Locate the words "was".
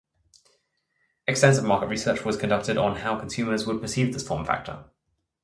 2.25-2.35